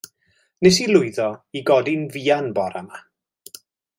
Nes 0.67 0.79
i 0.85 0.87
lwyddo 0.91 1.27
i 1.61 1.63
godi'n 1.69 2.09
fuan 2.17 2.51
bora 2.57 2.85
'ma. 2.87 3.03